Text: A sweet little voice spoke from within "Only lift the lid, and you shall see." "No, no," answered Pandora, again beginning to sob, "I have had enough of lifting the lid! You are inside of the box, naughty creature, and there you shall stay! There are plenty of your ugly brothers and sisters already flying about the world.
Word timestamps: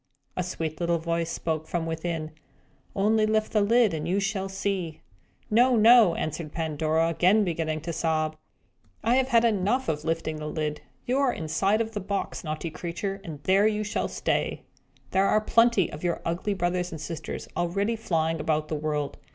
A 0.35 0.41
sweet 0.41 0.79
little 0.79 0.97
voice 0.97 1.29
spoke 1.31 1.67
from 1.67 1.85
within 1.85 2.31
"Only 2.95 3.27
lift 3.27 3.51
the 3.51 3.61
lid, 3.61 3.93
and 3.93 4.07
you 4.07 4.19
shall 4.19 4.49
see." 4.49 5.01
"No, 5.51 5.75
no," 5.75 6.15
answered 6.15 6.51
Pandora, 6.51 7.07
again 7.09 7.43
beginning 7.43 7.81
to 7.81 7.93
sob, 7.93 8.35
"I 9.03 9.17
have 9.17 9.27
had 9.27 9.45
enough 9.45 9.87
of 9.89 10.03
lifting 10.03 10.37
the 10.37 10.47
lid! 10.47 10.81
You 11.05 11.19
are 11.19 11.31
inside 11.31 11.81
of 11.81 11.91
the 11.91 11.99
box, 11.99 12.43
naughty 12.43 12.71
creature, 12.71 13.21
and 13.23 13.43
there 13.43 13.67
you 13.67 13.83
shall 13.83 14.07
stay! 14.07 14.63
There 15.11 15.27
are 15.27 15.39
plenty 15.39 15.91
of 15.91 16.03
your 16.03 16.19
ugly 16.25 16.55
brothers 16.55 16.91
and 16.91 16.99
sisters 16.99 17.47
already 17.55 17.95
flying 17.95 18.39
about 18.39 18.69
the 18.69 18.75
world. 18.81 19.19